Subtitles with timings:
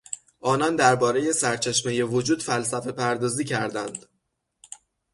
[0.41, 4.05] آنان دربارهی سرچشمهی وجود فلسفه پردازی کردند.